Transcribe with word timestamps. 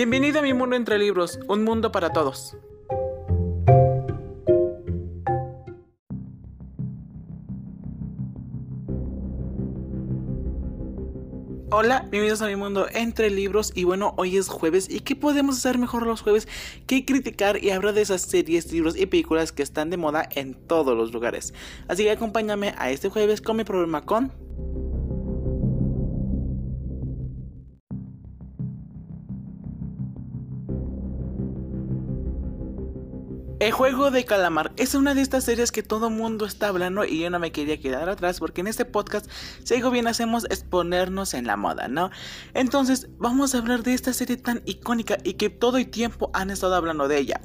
Bienvenido 0.00 0.38
a 0.38 0.42
mi 0.42 0.54
mundo 0.54 0.76
entre 0.76 0.98
libros, 0.98 1.38
un 1.46 1.62
mundo 1.62 1.92
para 1.92 2.10
todos. 2.10 2.56
Hola, 11.70 12.06
bienvenidos 12.10 12.40
a 12.40 12.46
mi 12.46 12.56
mundo 12.56 12.86
entre 12.94 13.28
libros 13.28 13.72
y 13.74 13.84
bueno, 13.84 14.14
hoy 14.16 14.38
es 14.38 14.48
jueves 14.48 14.88
y 14.88 15.00
¿qué 15.00 15.14
podemos 15.16 15.58
hacer 15.58 15.76
mejor 15.76 16.06
los 16.06 16.22
jueves 16.22 16.48
que 16.86 17.04
criticar 17.04 17.62
y 17.62 17.68
hablar 17.68 17.92
de 17.92 18.00
esas 18.00 18.22
series, 18.22 18.72
libros 18.72 18.96
y 18.96 19.04
películas 19.04 19.52
que 19.52 19.62
están 19.62 19.90
de 19.90 19.98
moda 19.98 20.26
en 20.30 20.54
todos 20.54 20.96
los 20.96 21.12
lugares? 21.12 21.52
Así 21.88 22.04
que 22.04 22.12
acompáñame 22.12 22.74
a 22.78 22.90
este 22.90 23.10
jueves 23.10 23.42
con 23.42 23.58
mi 23.58 23.64
programa 23.64 24.06
con... 24.06 24.32
El 33.60 33.72
juego 33.72 34.10
de 34.10 34.24
calamar 34.24 34.72
es 34.78 34.94
una 34.94 35.14
de 35.14 35.20
estas 35.20 35.44
series 35.44 35.70
que 35.70 35.82
todo 35.82 36.08
mundo 36.08 36.46
está 36.46 36.68
hablando 36.68 37.04
y 37.04 37.20
yo 37.20 37.28
no 37.28 37.38
me 37.38 37.52
quería 37.52 37.78
quedar 37.78 38.08
atrás 38.08 38.38
porque 38.38 38.62
en 38.62 38.68
este 38.68 38.86
podcast, 38.86 39.30
si 39.64 39.74
algo 39.74 39.90
bien 39.90 40.06
hacemos 40.06 40.46
es 40.48 40.64
ponernos 40.64 41.34
en 41.34 41.46
la 41.46 41.58
moda, 41.58 41.86
¿no? 41.86 42.10
Entonces, 42.54 43.08
vamos 43.18 43.54
a 43.54 43.58
hablar 43.58 43.82
de 43.82 43.92
esta 43.92 44.14
serie 44.14 44.38
tan 44.38 44.62
icónica 44.64 45.18
y 45.24 45.34
que 45.34 45.50
todo 45.50 45.76
el 45.76 45.90
tiempo 45.90 46.30
han 46.32 46.48
estado 46.50 46.74
hablando 46.74 47.06
de 47.06 47.18
ella. 47.18 47.42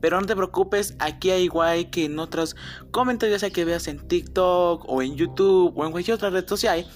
Pero 0.00 0.20
no 0.20 0.26
te 0.28 0.36
preocupes, 0.36 0.94
aquí 1.00 1.32
hay 1.32 1.42
igual 1.42 1.90
que 1.90 2.04
en 2.04 2.20
otros 2.20 2.54
comentarios 2.92 3.42
que 3.52 3.64
veas 3.64 3.88
en 3.88 4.06
TikTok 4.06 4.84
o 4.86 5.02
en 5.02 5.16
YouTube 5.16 5.76
o 5.76 5.84
en 5.84 5.90
cualquier 5.90 6.14
otra 6.14 6.30
red 6.30 6.46
social 6.46 6.86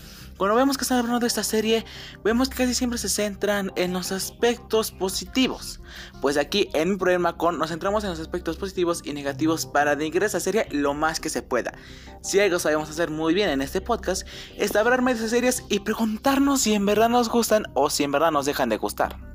cuando 0.40 0.56
vemos 0.56 0.78
que 0.78 0.84
están 0.84 1.00
hablando 1.00 1.20
de 1.20 1.26
esta 1.26 1.44
serie, 1.44 1.84
vemos 2.24 2.48
que 2.48 2.56
casi 2.56 2.72
siempre 2.72 2.98
se 2.98 3.10
centran 3.10 3.72
en 3.76 3.92
los 3.92 4.10
aspectos 4.10 4.90
positivos. 4.90 5.82
Pues 6.22 6.38
aquí 6.38 6.70
en 6.72 6.92
mi 6.92 6.96
problema 6.96 7.36
con 7.36 7.58
nos 7.58 7.68
centramos 7.68 8.04
en 8.04 8.10
los 8.10 8.20
aspectos 8.20 8.56
positivos 8.56 9.02
y 9.04 9.12
negativos 9.12 9.66
para 9.66 9.96
denigrar 9.96 10.24
esta 10.24 10.40
serie 10.40 10.66
lo 10.70 10.94
más 10.94 11.20
que 11.20 11.28
se 11.28 11.42
pueda. 11.42 11.74
Si 12.22 12.40
algo 12.40 12.58
sabemos 12.58 12.88
hacer 12.88 13.10
muy 13.10 13.34
bien 13.34 13.50
en 13.50 13.60
este 13.60 13.82
podcast, 13.82 14.26
es 14.56 14.74
hablarme 14.74 15.12
de 15.12 15.18
esas 15.18 15.28
series 15.28 15.62
y 15.68 15.80
preguntarnos 15.80 16.62
si 16.62 16.72
en 16.72 16.86
verdad 16.86 17.10
nos 17.10 17.28
gustan 17.28 17.66
o 17.74 17.90
si 17.90 18.04
en 18.04 18.12
verdad 18.12 18.30
nos 18.30 18.46
dejan 18.46 18.70
de 18.70 18.78
gustar. 18.78 19.29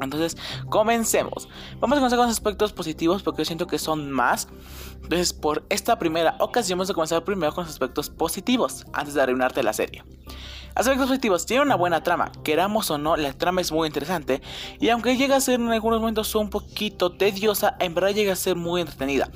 Entonces, 0.00 0.36
comencemos. 0.68 1.48
Vamos 1.80 1.96
a 1.96 2.00
comenzar 2.00 2.18
con 2.18 2.26
los 2.26 2.36
aspectos 2.36 2.72
positivos 2.72 3.22
porque 3.22 3.42
yo 3.42 3.46
siento 3.46 3.66
que 3.66 3.78
son 3.78 4.10
más. 4.10 4.48
Entonces, 5.02 5.32
por 5.32 5.64
esta 5.68 5.98
primera 5.98 6.36
ocasión, 6.40 6.78
vamos 6.78 6.90
a 6.90 6.94
comenzar 6.94 7.24
primero 7.24 7.54
con 7.54 7.64
los 7.64 7.72
aspectos 7.72 8.10
positivos 8.10 8.84
antes 8.92 9.14
de 9.14 9.22
arruinarte 9.22 9.62
la 9.62 9.72
serie. 9.72 10.04
Aspectos 10.76 11.08
positivos, 11.08 11.46
tiene 11.46 11.62
una 11.62 11.74
buena 11.74 12.02
trama, 12.02 12.30
queramos 12.44 12.90
o 12.90 12.98
no, 12.98 13.16
la 13.16 13.32
trama 13.32 13.62
es 13.62 13.72
muy 13.72 13.86
interesante 13.86 14.42
y 14.78 14.90
aunque 14.90 15.16
llega 15.16 15.34
a 15.34 15.40
ser 15.40 15.58
en 15.58 15.70
algunos 15.70 16.00
momentos 16.00 16.34
un 16.34 16.50
poquito 16.50 17.16
tediosa, 17.16 17.76
en 17.80 17.94
verdad 17.94 18.10
llega 18.10 18.34
a 18.34 18.36
ser 18.36 18.56
muy 18.56 18.82
entretenida. 18.82 19.30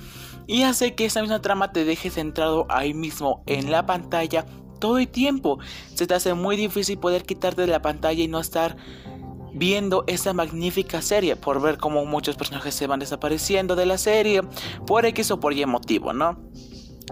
Y 0.47 0.65
hace 0.65 0.95
que 0.95 1.07
esa 1.07 1.23
misma 1.23 1.41
trama 1.41 1.73
te 1.73 1.87
deje 1.87 2.11
centrado 2.11 2.67
ahí 2.69 2.93
mismo 2.93 3.43
en 3.47 3.71
la 3.71 3.87
pantalla 3.87 4.45
todo 4.81 4.99
el 4.99 5.09
tiempo. 5.09 5.61
Se 5.95 6.07
te 6.07 6.13
hace 6.13 6.35
muy 6.35 6.57
difícil 6.57 6.99
poder 6.99 7.23
quitarte 7.23 7.63
de 7.63 7.69
la 7.69 7.81
pantalla 7.81 8.23
y 8.23 8.29
no 8.29 8.41
estar 8.41 8.77
viendo 9.53 10.05
esta 10.07 10.33
magnífica 10.33 11.03
serie 11.03 11.37
por 11.37 11.61
ver 11.61 11.79
cómo 11.79 12.05
muchos 12.05 12.37
personajes 12.37 12.75
se 12.75 12.87
van 12.87 13.01
desapareciendo 13.01 13.77
de 13.77 13.87
la 13.87 13.99
serie 13.99 14.43
por 14.87 15.07
X 15.07 15.31
o 15.31 15.41
por 15.41 15.53
Y 15.53 15.65
motivo, 15.67 16.13
¿no? 16.13 16.39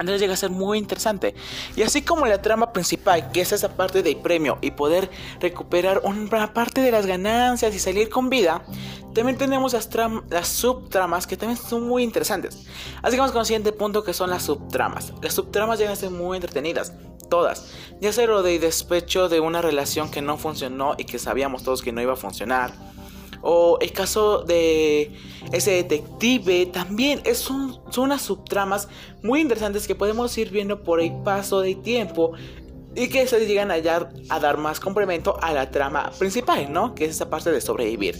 Entonces 0.00 0.20
llega 0.20 0.34
a 0.34 0.36
ser 0.36 0.50
muy 0.50 0.78
interesante. 0.78 1.34
Y 1.76 1.82
así 1.82 2.02
como 2.02 2.26
la 2.26 2.40
trama 2.40 2.72
principal, 2.72 3.30
que 3.32 3.40
es 3.40 3.52
esa 3.52 3.76
parte 3.76 4.02
del 4.02 4.16
premio 4.16 4.58
y 4.60 4.70
poder 4.70 5.10
recuperar 5.40 6.00
una 6.04 6.52
parte 6.52 6.80
de 6.80 6.90
las 6.90 7.06
ganancias 7.06 7.74
y 7.74 7.78
salir 7.78 8.08
con 8.08 8.30
vida, 8.30 8.62
también 9.14 9.36
tenemos 9.38 9.72
las, 9.72 9.88
las 10.30 10.48
subtramas 10.48 11.26
que 11.26 11.36
también 11.36 11.58
son 11.58 11.86
muy 11.86 12.02
interesantes. 12.02 12.66
Así 13.02 13.12
que 13.12 13.20
vamos 13.20 13.32
con 13.32 13.40
el 13.40 13.46
siguiente 13.46 13.72
punto 13.72 14.04
que 14.04 14.12
son 14.12 14.30
las 14.30 14.44
subtramas. 14.44 15.12
Las 15.22 15.34
subtramas 15.34 15.78
llegan 15.78 15.94
a 15.94 15.96
ser 15.96 16.10
muy 16.10 16.36
entretenidas 16.36 16.92
todas. 17.28 17.72
Ya 18.00 18.12
sea 18.12 18.26
lo 18.26 18.42
de 18.42 18.58
despecho 18.58 19.28
de 19.28 19.40
una 19.40 19.62
relación 19.62 20.10
que 20.10 20.22
no 20.22 20.38
funcionó 20.38 20.94
y 20.98 21.04
que 21.04 21.18
sabíamos 21.18 21.62
todos 21.62 21.82
que 21.82 21.92
no 21.92 22.00
iba 22.00 22.14
a 22.14 22.16
funcionar. 22.16 22.72
O 23.42 23.78
el 23.80 23.92
caso 23.92 24.42
de 24.42 25.12
ese 25.52 25.70
detective 25.70 26.66
también 26.66 27.20
es 27.24 27.38
son 27.38 27.80
unas 27.96 28.22
subtramas 28.22 28.88
muy 29.22 29.40
interesantes 29.40 29.86
que 29.86 29.94
podemos 29.94 30.36
ir 30.38 30.50
viendo 30.50 30.82
por 30.82 31.00
el 31.00 31.12
paso 31.22 31.60
del 31.60 31.80
tiempo 31.82 32.32
y 32.94 33.08
que 33.08 33.26
se 33.26 33.46
llegan 33.46 33.70
a, 33.70 33.74
a 33.74 34.40
dar 34.40 34.58
más 34.58 34.80
complemento 34.80 35.36
a 35.40 35.52
la 35.52 35.70
trama 35.70 36.10
principal, 36.18 36.72
¿no? 36.72 36.94
Que 36.94 37.04
es 37.04 37.10
esa 37.12 37.30
parte 37.30 37.50
de 37.50 37.60
sobrevivir. 37.60 38.16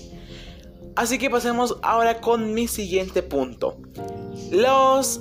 Así 0.94 1.18
que 1.18 1.30
pasemos 1.30 1.76
ahora 1.82 2.20
con 2.20 2.54
mi 2.54 2.68
siguiente 2.68 3.22
punto. 3.22 3.76
Los 4.50 5.20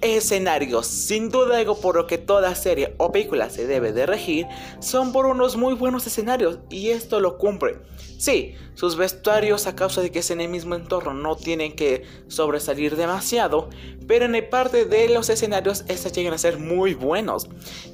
escenarios. 0.00 0.86
Sin 0.86 1.30
duda 1.30 1.58
algo 1.58 1.80
por 1.80 1.96
lo 1.96 2.06
que 2.06 2.18
toda 2.18 2.54
serie 2.54 2.94
o 2.98 3.12
película 3.12 3.50
se 3.50 3.66
debe 3.66 3.92
de 3.92 4.06
regir 4.06 4.46
son 4.80 5.12
por 5.12 5.26
unos 5.26 5.56
muy 5.56 5.74
buenos 5.74 6.06
escenarios 6.06 6.58
y 6.70 6.90
esto 6.90 7.20
lo 7.20 7.38
cumple. 7.38 7.78
Sí, 8.18 8.54
sus 8.74 8.96
vestuarios 8.96 9.66
a 9.66 9.76
causa 9.76 10.00
de 10.00 10.10
que 10.10 10.20
es 10.20 10.30
en 10.30 10.40
el 10.40 10.48
mismo 10.48 10.74
entorno 10.74 11.12
no 11.12 11.36
tienen 11.36 11.74
que 11.74 12.04
sobresalir 12.28 12.96
demasiado, 12.96 13.68
pero 14.06 14.24
en 14.24 14.50
parte 14.50 14.84
de 14.84 15.08
los 15.08 15.28
escenarios 15.28 15.84
estas 15.88 16.12
llegan 16.12 16.32
a 16.32 16.38
ser 16.38 16.58
muy 16.58 16.94
buenos, 16.94 17.48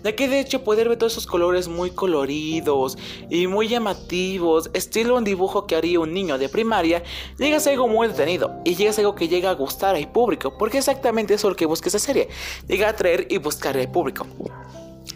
ya 0.04 0.14
que 0.14 0.28
de 0.28 0.40
hecho 0.40 0.62
poder 0.64 0.88
ver 0.88 0.98
todos 0.98 1.12
esos 1.12 1.26
colores 1.26 1.66
muy 1.66 1.90
coloridos 1.90 2.98
y 3.30 3.46
muy 3.46 3.69
llamativos, 3.69 4.70
estilo 4.74 5.16
un 5.16 5.24
dibujo 5.24 5.66
que 5.66 5.76
haría 5.76 6.00
un 6.00 6.12
niño 6.12 6.38
de 6.38 6.48
primaria, 6.48 7.02
llega 7.38 7.56
a 7.56 7.60
ser 7.60 7.72
algo 7.74 7.88
muy 7.88 8.08
detenido 8.08 8.52
y 8.64 8.76
llega 8.76 8.90
a 8.90 8.92
ser 8.92 9.04
algo 9.04 9.16
que 9.16 9.28
llega 9.28 9.50
a 9.50 9.54
gustar 9.54 9.96
al 9.96 10.10
público, 10.10 10.56
porque 10.56 10.78
exactamente 10.78 11.34
eso 11.34 11.48
es 11.48 11.52
lo 11.52 11.56
que 11.56 11.66
busca 11.66 11.88
esa 11.97 12.06
serie, 12.06 12.28
llega 12.66 12.86
a 12.86 12.91
atraer 12.91 13.26
y 13.30 13.38
buscar 13.38 13.76
al 13.76 13.91
público. 13.91 14.26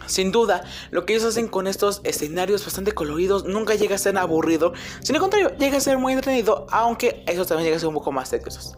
Sin 0.07 0.31
duda, 0.31 0.63
lo 0.91 1.05
que 1.05 1.13
ellos 1.13 1.25
hacen 1.25 1.47
con 1.47 1.67
estos 1.67 2.01
escenarios 2.03 2.65
bastante 2.65 2.93
coloridos 2.93 3.45
nunca 3.45 3.75
llega 3.75 3.95
a 3.95 3.99
ser 3.99 4.17
aburrido, 4.17 4.73
sino 5.01 5.19
contrario, 5.19 5.55
llega 5.57 5.77
a 5.77 5.81
ser 5.81 5.97
muy 5.97 6.13
entretenido, 6.13 6.65
aunque 6.71 7.23
eso 7.27 7.45
también 7.45 7.65
llega 7.65 7.77
a 7.77 7.79
ser 7.79 7.89
un 7.89 7.95
poco 7.95 8.11
más 8.11 8.29
tediosos. 8.29 8.77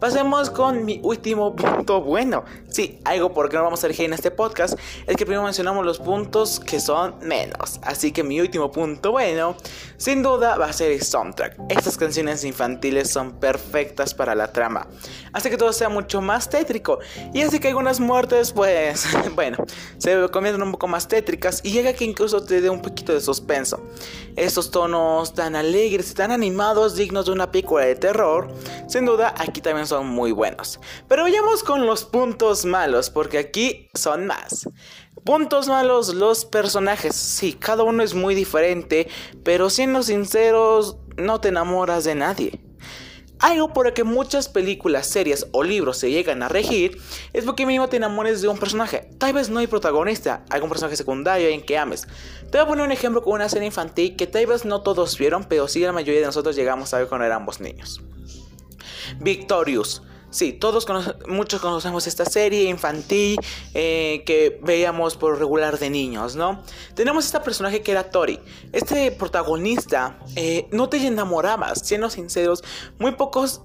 Pasemos 0.00 0.50
con 0.50 0.84
mi 0.84 1.00
último 1.02 1.56
punto 1.56 2.00
bueno. 2.00 2.44
Sí, 2.68 3.00
algo 3.04 3.34
porque 3.34 3.56
no 3.56 3.64
vamos 3.64 3.82
a 3.82 3.86
elegir 3.86 4.06
en 4.06 4.12
este 4.12 4.30
podcast 4.30 4.78
es 5.06 5.16
que 5.16 5.26
primero 5.26 5.42
mencionamos 5.42 5.84
los 5.84 5.98
puntos 5.98 6.60
que 6.60 6.78
son 6.78 7.16
menos. 7.20 7.80
Así 7.82 8.12
que 8.12 8.22
mi 8.22 8.40
último 8.40 8.70
punto 8.70 9.10
bueno, 9.10 9.56
sin 9.96 10.22
duda, 10.22 10.56
va 10.56 10.66
a 10.66 10.72
ser 10.72 10.92
el 10.92 11.02
soundtrack. 11.02 11.56
Estas 11.68 11.96
canciones 11.96 12.44
infantiles 12.44 13.10
son 13.10 13.32
perfectas 13.40 14.14
para 14.14 14.36
la 14.36 14.52
trama. 14.52 14.86
Hace 15.32 15.50
que 15.50 15.56
todo 15.56 15.72
sea 15.72 15.88
mucho 15.88 16.20
más 16.20 16.48
tétrico. 16.48 17.00
Y 17.34 17.42
hace 17.42 17.58
que 17.58 17.68
algunas 17.68 17.98
muertes, 17.98 18.52
pues, 18.52 19.04
bueno, 19.34 19.56
se 19.98 20.28
conviertan 20.30 20.62
un 20.68 20.72
poco 20.72 20.88
más 20.88 21.08
tétricas 21.08 21.60
y 21.64 21.72
llega 21.72 21.92
que 21.92 22.04
incluso 22.04 22.44
te 22.44 22.60
dé 22.60 22.70
un 22.70 22.80
poquito 22.80 23.12
de 23.12 23.20
suspenso. 23.20 23.80
Estos 24.36 24.70
tonos 24.70 25.34
tan 25.34 25.56
alegres 25.56 26.10
y 26.10 26.14
tan 26.14 26.30
animados, 26.30 26.94
dignos 26.94 27.26
de 27.26 27.32
una 27.32 27.50
película 27.50 27.84
de 27.84 27.96
terror, 27.96 28.52
sin 28.86 29.04
duda 29.04 29.34
aquí 29.36 29.60
también 29.60 29.86
son 29.86 30.06
muy 30.06 30.32
buenos. 30.32 30.78
Pero 31.08 31.22
vayamos 31.22 31.62
con 31.62 31.86
los 31.86 32.04
puntos 32.04 32.64
malos, 32.64 33.10
porque 33.10 33.38
aquí 33.38 33.88
son 33.94 34.26
más. 34.26 34.68
Puntos 35.24 35.68
malos, 35.68 36.14
los 36.14 36.44
personajes. 36.44 37.14
Sí, 37.14 37.52
cada 37.54 37.82
uno 37.82 38.02
es 38.02 38.14
muy 38.14 38.34
diferente, 38.34 39.08
pero 39.42 39.70
siendo 39.70 40.02
sinceros, 40.02 40.98
no 41.16 41.40
te 41.40 41.48
enamoras 41.48 42.04
de 42.04 42.14
nadie. 42.14 42.67
Algo 43.40 43.72
por 43.72 43.86
lo 43.86 43.94
que 43.94 44.04
muchas 44.04 44.48
películas, 44.48 45.06
series 45.06 45.46
o 45.52 45.62
libros 45.62 45.98
se 45.98 46.10
llegan 46.10 46.42
a 46.42 46.48
regir 46.48 47.00
es 47.32 47.44
porque 47.44 47.66
mismo 47.66 47.88
te 47.88 47.96
enamores 47.96 48.42
de 48.42 48.48
un 48.48 48.58
personaje. 48.58 49.08
Tal 49.18 49.32
vez 49.32 49.48
no 49.48 49.60
hay 49.60 49.66
protagonista, 49.66 50.44
algún 50.50 50.68
personaje 50.68 50.96
secundario 50.96 51.48
en 51.48 51.62
que 51.62 51.78
ames. 51.78 52.08
Te 52.50 52.58
voy 52.58 52.60
a 52.60 52.66
poner 52.66 52.84
un 52.84 52.92
ejemplo 52.92 53.22
con 53.22 53.34
una 53.34 53.48
serie 53.48 53.66
infantil 53.66 54.16
que 54.16 54.26
tal 54.26 54.46
vez 54.46 54.64
no 54.64 54.80
todos 54.82 55.16
vieron, 55.18 55.44
pero 55.44 55.68
sí 55.68 55.80
la 55.80 55.92
mayoría 55.92 56.20
de 56.20 56.26
nosotros 56.26 56.56
llegamos 56.56 56.92
a 56.94 56.98
ver 56.98 57.08
cuando 57.08 57.26
éramos 57.26 57.60
niños. 57.60 58.02
Victorious. 59.20 60.02
Sí, 60.30 60.52
todos 60.52 60.86
muchos 61.26 61.60
conocemos 61.60 62.06
esta 62.06 62.26
serie 62.26 62.68
infantil 62.68 63.38
eh, 63.72 64.22
que 64.26 64.60
veíamos 64.62 65.16
por 65.16 65.38
regular 65.38 65.78
de 65.78 65.88
niños, 65.88 66.36
¿no? 66.36 66.62
Tenemos 66.94 67.24
este 67.24 67.40
personaje 67.40 67.80
que 67.80 67.92
era 67.92 68.10
Tori. 68.10 68.38
Este 68.72 69.10
protagonista, 69.10 70.18
eh, 70.36 70.68
no 70.70 70.90
te 70.90 70.98
enamorabas, 70.98 71.80
siendo 71.82 72.10
sinceros, 72.10 72.62
muy 72.98 73.12
pocos 73.12 73.62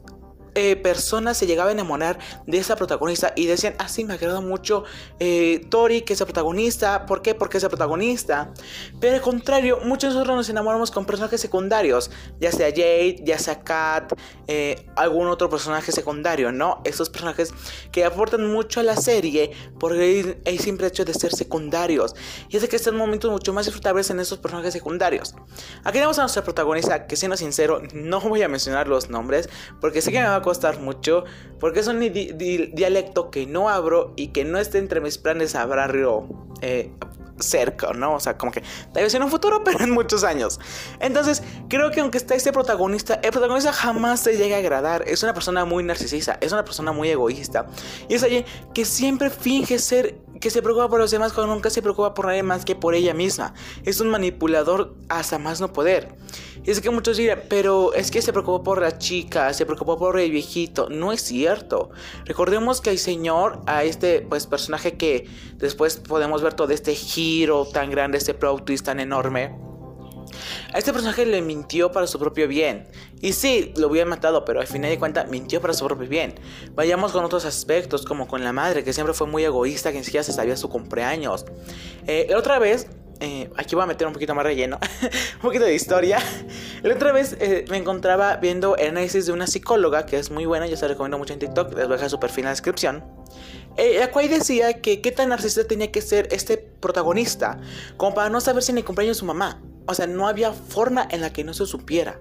eh, 0.55 0.75
personas 0.75 1.37
se 1.37 1.47
llegaban 1.47 1.69
a 1.69 1.73
enamorar 1.73 2.19
de 2.45 2.57
esa 2.57 2.75
protagonista 2.75 3.33
y 3.35 3.45
decían, 3.45 3.75
ah, 3.79 3.87
sí, 3.87 4.03
me 4.03 4.13
agrada 4.13 4.41
mucho 4.41 4.83
eh, 5.19 5.65
Tori, 5.69 6.01
que 6.01 6.13
es 6.13 6.19
la 6.19 6.25
protagonista. 6.25 7.05
¿Por 7.05 7.21
qué? 7.21 7.35
Porque 7.35 7.57
es 7.57 7.63
la 7.63 7.69
protagonista. 7.69 8.53
Pero 8.99 9.15
al 9.15 9.21
contrario, 9.21 9.79
muchos 9.83 10.13
de 10.13 10.19
nosotros 10.19 10.37
nos 10.37 10.49
enamoramos 10.49 10.91
con 10.91 11.05
personajes 11.05 11.41
secundarios, 11.41 12.11
ya 12.39 12.51
sea 12.51 12.69
Jade, 12.69 13.17
ya 13.23 13.37
sea 13.37 13.63
Kat, 13.63 14.13
eh, 14.47 14.87
algún 14.95 15.27
otro 15.27 15.49
personaje 15.49 15.91
secundario, 15.91 16.51
¿no? 16.51 16.81
Esos 16.83 17.09
personajes 17.09 17.53
que 17.91 18.05
aportan 18.05 18.51
mucho 18.51 18.79
a 18.79 18.83
la 18.83 18.95
serie 18.95 19.51
por 19.79 19.93
el, 19.93 20.37
el 20.45 20.83
hecho 20.83 21.05
de 21.05 21.13
ser 21.13 21.31
secundarios. 21.31 22.15
Y 22.49 22.57
hace 22.57 22.67
que 22.67 22.75
estén 22.75 22.95
momentos 22.95 23.31
mucho 23.31 23.53
más 23.53 23.65
disfrutables 23.65 24.09
en 24.09 24.19
esos 24.19 24.37
personajes 24.37 24.73
secundarios. 24.73 25.35
Aquí 25.83 25.93
tenemos 25.93 26.19
a 26.19 26.23
nuestra 26.23 26.43
protagonista, 26.43 27.07
que 27.07 27.15
siendo 27.15 27.37
sincero, 27.37 27.81
no 27.93 28.19
voy 28.21 28.41
a 28.43 28.47
mencionar 28.47 28.87
los 28.87 29.09
nombres, 29.09 29.49
porque 29.81 30.01
sé 30.01 30.11
que 30.11 30.19
me 30.19 30.25
va 30.25 30.35
a 30.35 30.41
costar 30.43 30.79
mucho, 30.79 31.23
porque 31.59 31.79
es 31.79 31.87
un 31.87 31.99
dialecto 31.99 33.31
que 33.31 33.47
no 33.47 33.69
abro 33.69 34.13
y 34.15 34.27
que 34.27 34.45
no 34.45 34.59
esté 34.59 34.77
entre 34.77 35.01
mis 35.01 35.17
planes 35.17 35.55
hablarlo 35.55 36.27
eh, 36.61 36.91
cerca, 37.39 37.93
¿no? 37.93 38.15
O 38.15 38.19
sea, 38.19 38.37
como 38.37 38.51
que 38.51 38.61
tal 38.93 39.03
vez 39.03 39.13
en 39.13 39.23
un 39.23 39.29
futuro, 39.29 39.63
pero 39.65 39.83
en 39.83 39.91
muchos 39.91 40.23
años. 40.23 40.59
Entonces, 40.99 41.43
creo 41.69 41.91
que 41.91 42.01
aunque 42.01 42.17
está 42.17 42.35
este 42.35 42.51
protagonista, 42.51 43.15
el 43.15 43.31
protagonista 43.31 43.73
jamás 43.73 44.19
se 44.19 44.37
llega 44.37 44.55
a 44.55 44.59
agradar. 44.59 45.03
Es 45.07 45.23
una 45.23 45.33
persona 45.33 45.65
muy 45.65 45.83
narcisista, 45.83 46.37
es 46.41 46.51
una 46.51 46.63
persona 46.63 46.91
muy 46.91 47.09
egoísta. 47.09 47.67
Y 48.07 48.15
es 48.15 48.23
alguien 48.23 48.45
que 48.73 48.85
siempre 48.85 49.29
finge 49.29 49.79
ser 49.79 50.17
que 50.43 50.49
se 50.49 50.61
preocupa 50.61 50.89
por 50.89 50.99
los 50.99 51.09
demás 51.09 51.31
cuando 51.31 51.53
nunca 51.53 51.69
se 51.69 51.81
preocupa 51.81 52.13
por 52.13 52.25
nadie 52.25 52.43
más 52.43 52.65
que 52.65 52.75
por 52.75 52.95
ella 52.95 53.13
misma. 53.13 53.53
Es 53.85 54.01
un 54.01 54.09
manipulador 54.09 54.93
hasta 55.07 55.39
más 55.39 55.61
no 55.61 55.71
poder. 55.71 56.09
Y 56.65 56.69
es 56.69 56.81
que 56.81 56.89
muchos 56.89 57.15
dirán, 57.15 57.43
pero 57.47 57.93
es 57.93 58.11
que 58.11 58.21
se 58.21 58.33
preocupó 58.33 58.61
por 58.61 58.81
la 58.81 58.97
chica, 58.97 59.53
se 59.53 59.65
preocupó 59.65 59.97
por 59.97 60.19
el 60.19 60.29
viejito. 60.31 60.89
No 60.89 61.13
es 61.13 61.21
cierto. 61.21 61.91
Recordemos 62.25 62.81
que 62.81 62.89
el 62.89 62.99
señor, 62.99 63.61
a 63.67 63.85
este 63.85 64.19
pues, 64.19 64.45
personaje 64.45 64.97
que 64.97 65.29
después 65.55 65.95
podemos 65.95 66.41
ver 66.41 66.55
todo 66.55 66.73
este 66.73 66.93
giro 66.93 67.65
tan 67.65 67.89
grande, 67.89 68.17
este 68.17 68.33
plot 68.33 68.65
twist 68.65 68.85
tan 68.85 68.99
enorme. 68.99 69.72
A 70.73 70.77
este 70.77 70.91
personaje 70.91 71.25
le 71.25 71.41
mintió 71.41 71.91
para 71.91 72.07
su 72.07 72.19
propio 72.19 72.47
bien. 72.47 72.87
Y 73.21 73.33
sí, 73.33 73.73
lo 73.77 73.87
hubiera 73.87 74.09
matado, 74.09 74.45
pero 74.45 74.59
al 74.59 74.67
final 74.67 74.89
de 74.89 74.99
cuentas 74.99 75.29
mintió 75.29 75.61
para 75.61 75.73
su 75.73 75.85
propio 75.85 76.07
bien. 76.07 76.35
Vayamos 76.75 77.11
con 77.11 77.23
otros 77.23 77.45
aspectos, 77.45 78.05
como 78.05 78.27
con 78.27 78.43
la 78.43 78.53
madre, 78.53 78.83
que 78.83 78.93
siempre 78.93 79.13
fue 79.13 79.27
muy 79.27 79.43
egoísta, 79.43 79.91
que 79.91 79.99
ni 79.99 80.03
siquiera 80.03 80.23
se 80.23 80.33
sabía 80.33 80.57
su 80.57 80.69
cumpleaños. 80.69 81.45
Eh, 82.07 82.33
otra 82.35 82.59
vez, 82.59 82.87
eh, 83.19 83.49
aquí 83.55 83.75
voy 83.75 83.83
a 83.83 83.87
meter 83.87 84.05
un 84.05 84.11
poquito 84.11 84.35
más 84.35 84.43
relleno, 84.43 84.79
un 85.35 85.41
poquito 85.41 85.63
de 85.63 85.73
historia. 85.73 86.19
La 86.81 86.93
otra 86.93 87.13
vez 87.13 87.37
eh, 87.39 87.63
me 87.69 87.77
encontraba 87.77 88.35
viendo 88.37 88.75
el 88.75 88.89
análisis 88.89 89.25
de 89.25 89.31
una 89.31 89.47
psicóloga 89.47 90.05
que 90.05 90.17
es 90.17 90.29
muy 90.29 90.45
buena, 90.45 90.67
yo 90.67 90.75
se 90.75 90.81
la 90.83 90.89
recomiendo 90.89 91.17
mucho 91.17 91.31
en 91.31 91.39
TikTok, 91.39 91.69
les 91.69 91.85
voy 91.85 91.93
a 91.93 91.95
dejar 91.95 92.09
su 92.09 92.19
perfil 92.19 92.39
en 92.39 92.45
la 92.45 92.51
descripción. 92.51 93.03
Eh, 93.77 93.97
la 93.99 94.11
cual 94.11 94.29
decía 94.29 94.81
que 94.81 95.01
qué 95.01 95.11
tan 95.11 95.29
narcisista 95.29 95.67
tenía 95.67 95.91
que 95.91 96.01
ser 96.01 96.27
este 96.31 96.57
protagonista 96.57 97.59
como 97.97 98.13
para 98.13 98.29
no 98.29 98.39
saber 98.39 98.61
si 98.61 98.73
le 98.73 98.83
cumpleaños 98.83 99.17
su 99.17 99.25
mamá. 99.25 99.61
O 99.85 99.93
sea, 99.93 100.07
no 100.07 100.27
había 100.27 100.53
forma 100.53 101.07
en 101.09 101.21
la 101.21 101.31
que 101.31 101.43
no 101.43 101.53
se 101.53 101.65
supiera. 101.65 102.19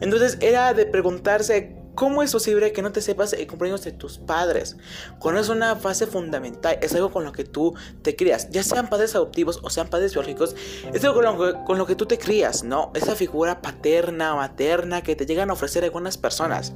Entonces 0.00 0.38
era 0.40 0.74
de 0.74 0.86
preguntarse 0.86 1.80
¿Cómo 1.94 2.22
es 2.22 2.32
posible 2.32 2.72
que 2.72 2.82
no 2.82 2.92
te 2.92 3.02
sepas 3.02 3.32
el 3.32 3.46
cumpleaños 3.46 3.82
de 3.82 3.92
tus 3.92 4.18
padres? 4.18 4.76
Cuando 5.18 5.40
es 5.40 5.48
una 5.48 5.76
fase 5.76 6.06
fundamental, 6.06 6.78
es 6.80 6.94
algo 6.94 7.10
con 7.10 7.24
lo 7.24 7.32
que 7.32 7.44
tú 7.44 7.74
te 8.02 8.16
crías, 8.16 8.48
ya 8.50 8.62
sean 8.62 8.88
padres 8.88 9.14
adoptivos 9.14 9.60
o 9.62 9.70
sean 9.70 9.88
padres 9.88 10.14
biológicos, 10.14 10.54
es 10.94 11.04
algo 11.04 11.20
con 11.66 11.78
lo, 11.78 11.86
que, 11.86 11.94
tú 11.96 12.06
te 12.06 12.18
crías, 12.18 12.62
¿no? 12.62 12.90
Esa 12.94 13.16
figura 13.16 13.60
paterna 13.60 14.34
o 14.34 14.36
materna 14.38 15.02
que 15.02 15.16
te 15.16 15.26
llegan 15.26 15.50
a 15.50 15.52
ofrecer 15.52 15.84
algunas 15.84 16.16
personas. 16.16 16.72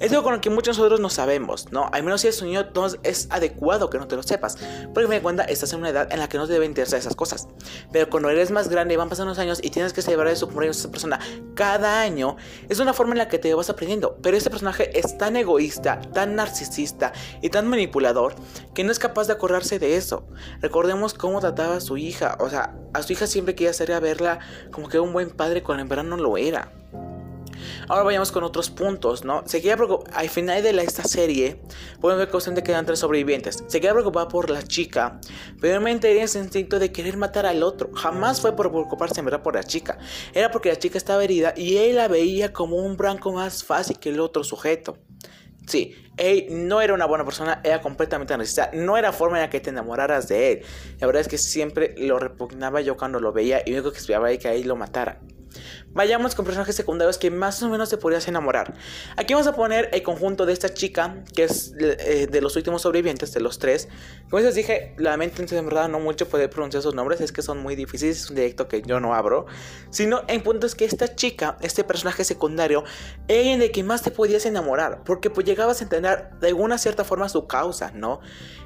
Es 0.00 0.10
algo 0.12 0.22
con 0.24 0.32
lo 0.32 0.40
que 0.40 0.48
muchos 0.48 0.78
nosotros 0.78 0.98
no 0.98 1.10
sabemos, 1.10 1.70
¿no? 1.72 1.90
Al 1.92 2.02
menos 2.02 2.22
si 2.22 2.28
eres 2.28 2.40
un 2.40 2.48
niño, 2.48 2.66
es 3.02 3.26
adecuado 3.28 3.90
que 3.90 3.98
no 3.98 4.08
te 4.08 4.16
lo 4.16 4.22
sepas. 4.22 4.56
Porque 4.94 5.06
me 5.08 5.20
cuenta, 5.20 5.44
estás 5.44 5.74
en 5.74 5.80
una 5.80 5.90
edad 5.90 6.10
en 6.10 6.18
la 6.18 6.26
que 6.26 6.38
no 6.38 6.46
te 6.46 6.54
deben 6.54 6.70
interesar 6.70 6.98
esas 6.98 7.14
cosas. 7.14 7.48
Pero 7.92 8.08
cuando 8.08 8.30
eres 8.30 8.50
más 8.50 8.70
grande 8.70 8.96
van 8.96 9.10
pasando 9.10 9.28
los 9.30 9.38
años 9.38 9.60
y 9.62 9.68
tienes 9.68 9.92
que 9.92 10.00
celebrar 10.00 10.34
su 10.36 10.46
cumpleaños 10.46 10.78
a 10.78 10.80
esa 10.80 10.90
persona 10.90 11.20
cada 11.54 12.00
año, 12.00 12.36
es 12.70 12.80
una 12.80 12.94
forma 12.94 13.12
en 13.12 13.18
la 13.18 13.28
que 13.28 13.38
te 13.38 13.52
vas 13.52 13.68
aprendiendo. 13.68 14.16
Pero 14.22 14.38
este 14.38 14.48
personaje 14.48 14.98
es 14.98 15.18
tan 15.18 15.36
egoísta, 15.36 16.00
tan 16.14 16.34
narcisista 16.34 17.12
y 17.42 17.50
tan 17.50 17.68
manipulador 17.68 18.36
que 18.72 18.84
no 18.84 18.92
es 18.92 18.98
capaz 18.98 19.26
de 19.26 19.34
acordarse 19.34 19.78
de 19.78 19.98
eso. 19.98 20.26
Recordemos 20.62 21.12
cómo 21.12 21.40
trataba 21.40 21.76
a 21.76 21.80
su 21.80 21.98
hija. 21.98 22.38
O 22.40 22.48
sea, 22.48 22.74
a 22.94 23.02
su 23.02 23.12
hija 23.12 23.26
siempre 23.26 23.54
quería 23.54 23.70
hacer 23.70 23.92
a 23.92 24.00
verla 24.00 24.38
como 24.70 24.88
que 24.88 24.98
un 24.98 25.12
buen 25.12 25.28
padre 25.28 25.62
cuando 25.62 25.82
en 25.82 25.90
verdad 25.90 26.04
no 26.04 26.16
lo 26.16 26.38
era. 26.38 26.72
Ahora 27.88 28.04
vayamos 28.04 28.32
con 28.32 28.44
otros 28.44 28.70
puntos, 28.70 29.24
¿no? 29.24 29.42
Se 29.46 29.60
queda 29.60 29.76
al 30.12 30.28
final 30.28 30.62
de 30.62 30.70
esta 30.82 31.04
serie, 31.04 31.60
podemos 32.00 32.26
ver 32.26 32.54
que 32.54 32.62
quedan 32.62 32.86
tres 32.86 32.98
sobrevivientes. 32.98 33.64
Se 33.66 33.80
queda 33.80 33.92
preocupada 33.92 34.28
por 34.28 34.50
la 34.50 34.62
chica, 34.62 35.20
pero 35.60 35.80
me 35.80 35.96
tenía 35.98 36.24
ese 36.24 36.38
instinto 36.38 36.78
de 36.78 36.92
querer 36.92 37.16
matar 37.16 37.46
al 37.46 37.62
otro. 37.62 37.90
Jamás 37.94 38.40
fue 38.40 38.54
por 38.54 38.70
preocuparse 38.70 39.20
en 39.20 39.26
verdad 39.26 39.42
por 39.42 39.54
la 39.54 39.64
chica. 39.64 39.98
Era 40.32 40.50
porque 40.50 40.68
la 40.68 40.76
chica 40.76 40.98
estaba 40.98 41.22
herida 41.24 41.54
y 41.56 41.76
él 41.76 41.96
la 41.96 42.08
veía 42.08 42.52
como 42.52 42.76
un 42.76 42.96
blanco 42.96 43.32
más 43.32 43.64
fácil 43.64 43.98
que 43.98 44.10
el 44.10 44.20
otro 44.20 44.44
sujeto. 44.44 44.98
Sí, 45.66 45.94
él 46.20 46.46
no 46.50 46.80
era 46.82 46.92
una 46.94 47.06
buena 47.06 47.24
persona, 47.24 47.60
era 47.64 47.80
completamente 47.80 48.36
narcisista. 48.36 48.70
No 48.74 48.96
era 48.96 49.12
forma 49.12 49.38
en 49.38 49.44
la 49.44 49.50
que 49.50 49.58
te 49.58 49.70
enamoraras 49.70 50.28
de 50.28 50.52
él. 50.52 50.62
La 51.00 51.06
verdad 51.06 51.22
es 51.22 51.28
que 51.28 51.38
siempre 51.38 51.94
lo 51.96 52.18
repugnaba 52.18 52.82
yo 52.82 52.96
cuando 52.96 53.18
lo 53.20 53.32
veía 53.32 53.62
y 53.64 53.72
único 53.72 53.90
que 53.90 53.98
esperaba 53.98 54.30
era 54.30 54.38
que 54.38 54.48
ahí 54.48 54.62
lo 54.62 54.76
matara. 54.76 55.20
Vayamos 55.92 56.34
con 56.34 56.44
personajes 56.44 56.76
secundarios 56.76 57.18
que 57.18 57.30
más 57.30 57.62
o 57.62 57.68
menos 57.68 57.90
te 57.90 57.96
podrías 57.96 58.26
enamorar. 58.28 58.74
Aquí 59.16 59.34
vamos 59.34 59.48
a 59.48 59.54
poner 59.54 59.90
el 59.92 60.02
conjunto 60.02 60.46
de 60.46 60.52
esta 60.52 60.72
chica, 60.72 61.24
que 61.34 61.44
es 61.44 61.74
eh, 61.78 62.28
de 62.30 62.40
los 62.40 62.54
últimos 62.56 62.82
sobrevivientes, 62.82 63.32
de 63.32 63.40
los 63.40 63.58
tres. 63.58 63.88
Como 64.30 64.42
les 64.42 64.54
dije, 64.54 64.94
lamento 64.98 65.42
en 65.42 65.64
verdad 65.64 65.88
no 65.88 65.98
mucho 65.98 66.28
poder 66.28 66.48
pronunciar 66.50 66.82
sus 66.82 66.94
nombres, 66.94 67.20
es 67.20 67.32
que 67.32 67.42
son 67.42 67.58
muy 67.58 67.74
difíciles, 67.74 68.22
es 68.22 68.30
un 68.30 68.36
directo 68.36 68.68
que 68.68 68.82
yo 68.82 69.00
no 69.00 69.14
abro. 69.14 69.46
Sino 69.90 70.22
en 70.28 70.42
punto 70.42 70.66
es 70.66 70.74
que 70.74 70.84
esta 70.84 71.16
chica, 71.16 71.56
este 71.60 71.82
personaje 71.82 72.24
secundario, 72.24 72.84
es 73.26 73.46
el 73.48 73.58
de 73.58 73.72
que 73.72 73.82
más 73.82 74.02
te 74.02 74.10
podías 74.10 74.46
enamorar, 74.46 75.02
porque 75.04 75.30
pues 75.30 75.44
llegabas 75.44 75.80
a 75.80 75.84
entender 75.84 76.09
de 76.16 76.48
alguna 76.48 76.78
cierta 76.78 77.04
forma 77.04 77.28
su 77.28 77.46
causa, 77.46 77.90
¿no? 77.92 78.20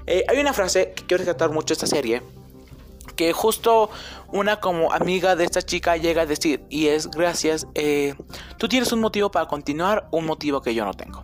Eh, 0.06 0.24
hay 0.28 0.38
una 0.38 0.52
frase 0.52 0.92
que 0.94 1.06
quiero 1.06 1.22
resaltar 1.22 1.50
mucho 1.50 1.72
esta 1.72 1.86
serie 1.86 2.22
que 3.16 3.32
justo 3.32 3.90
una 4.28 4.60
como 4.60 4.92
amiga 4.92 5.36
de 5.36 5.44
esta 5.44 5.62
chica 5.62 5.96
llega 5.96 6.22
a 6.22 6.26
decir, 6.26 6.64
y 6.68 6.88
es 6.88 7.10
gracias, 7.10 7.66
eh, 7.74 8.14
tú 8.58 8.68
tienes 8.68 8.92
un 8.92 9.00
motivo 9.00 9.30
para 9.30 9.46
continuar, 9.46 10.08
un 10.10 10.26
motivo 10.26 10.60
que 10.60 10.74
yo 10.74 10.84
no 10.84 10.94
tengo. 10.94 11.22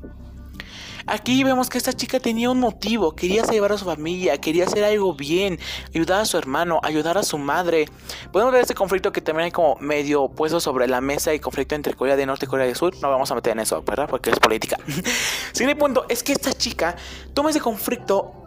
Aquí 1.11 1.43
vemos 1.43 1.69
que 1.69 1.77
esta 1.77 1.93
chica 1.93 2.21
tenía 2.21 2.51
un 2.51 2.61
motivo, 2.61 3.17
quería 3.17 3.45
salvar 3.45 3.73
a 3.73 3.79
su 3.79 3.85
familia, 3.85 4.39
quería 4.39 4.65
hacer 4.65 4.85
algo 4.85 5.13
bien, 5.13 5.59
ayudar 5.93 6.21
a 6.21 6.25
su 6.25 6.39
hermano, 6.39 6.79
ayudar 6.85 7.19
a 7.19 7.25
su 7.25 7.37
madre. 7.37 7.89
Podemos 8.31 8.53
ver 8.53 8.63
este 8.63 8.75
conflicto 8.75 9.11
que 9.11 9.21
también 9.21 9.47
hay 9.47 9.51
como 9.51 9.75
medio 9.81 10.29
puesto 10.29 10.61
sobre 10.61 10.87
la 10.87 11.01
mesa, 11.01 11.33
el 11.33 11.41
conflicto 11.41 11.75
entre 11.75 11.95
Corea 11.95 12.15
del 12.15 12.29
Norte 12.29 12.47
y 12.47 12.49
Corea 12.49 12.65
del 12.65 12.77
Sur. 12.77 12.95
No 13.03 13.11
vamos 13.11 13.29
a 13.29 13.35
meter 13.35 13.55
en 13.55 13.59
eso, 13.59 13.83
¿verdad? 13.83 14.09
Porque 14.09 14.31
es 14.31 14.39
política. 14.39 14.79
Siguiente 15.53 15.75
punto 15.81 16.07
es 16.09 16.23
que 16.23 16.31
esta 16.31 16.53
chica 16.53 16.95
toma 17.35 17.51
ese 17.51 17.61
conflicto 17.61 18.40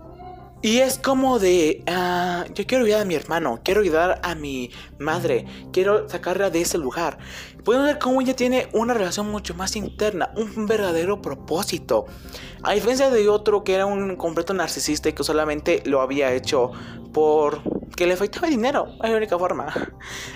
y 0.64 0.78
es 0.80 0.98
como 0.98 1.40
de, 1.40 1.84
ah, 1.88 2.46
yo 2.56 2.66
quiero 2.66 2.86
ayudar 2.86 3.02
a 3.02 3.06
mi 3.06 3.16
hermano, 3.16 3.60
quiero 3.66 3.82
ayudar 3.82 4.22
a 4.24 4.34
mi 4.34 4.72
madre, 4.98 5.46
quiero 5.74 6.08
sacarla 6.08 6.50
de 6.50 6.62
ese 6.62 6.78
lugar. 6.78 7.18
Podemos 7.66 7.86
ver 7.86 8.00
cómo 8.00 8.22
ella 8.22 8.34
tiene 8.34 8.70
una 8.72 8.94
relación 8.94 9.30
mucho 9.30 9.56
más 9.56 9.76
interna, 9.76 10.32
un 10.38 10.66
verdadero 10.66 11.22
propósito. 11.22 12.06
A 12.64 12.72
diferencia 12.72 13.10
de 13.10 13.28
otro 13.28 13.66
que 13.66 13.74
era 13.76 13.86
un 13.86 14.16
completo 14.16 14.54
narcisista 14.54 15.10
y 15.10 15.14
que 15.14 15.26
solamente 15.26 15.84
lo 15.86 16.00
había 16.00 16.34
hecho 16.34 16.72
por 17.12 17.62
que 17.96 18.08
le 18.08 18.18
faltaba 18.18 18.48
dinero, 18.48 18.88
es 19.04 19.10
la 19.10 19.18
única 19.18 19.38
forma. 19.38 19.74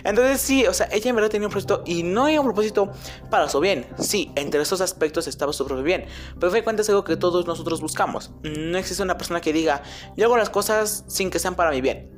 Entonces 0.04 0.42
sí, 0.42 0.66
o 0.66 0.74
sea, 0.74 0.88
ella 0.92 1.10
en 1.10 1.16
verdad 1.16 1.30
tenía 1.30 1.48
un 1.48 1.52
propósito 1.52 1.84
y 1.86 2.04
no 2.04 2.26
hay 2.26 2.38
un 2.38 2.46
propósito 2.46 2.92
para 3.30 3.50
su 3.50 3.60
bien. 3.60 3.88
Sí, 3.98 4.32
entre 4.36 4.62
esos 4.62 4.82
aspectos 4.82 5.28
estaba 5.28 5.54
su 5.54 5.66
propio 5.66 5.84
bien, 5.84 6.06
pero 6.40 6.52
de 6.52 6.64
cuenta 6.64 6.82
es 6.82 6.90
algo 6.90 7.04
que 7.04 7.18
todos 7.18 7.46
nosotros 7.46 7.82
buscamos. 7.82 8.32
No 8.44 8.78
existe 8.78 9.04
una 9.04 9.18
persona 9.18 9.42
que 9.42 9.54
diga, 9.54 9.82
yo 10.16 10.26
hago 10.26 10.38
las 10.38 10.50
cosas 10.50 11.04
sin 11.08 11.30
que 11.30 11.40
sean 11.40 11.56
para 11.56 11.72
mi 11.72 11.82
bien. 11.82 12.17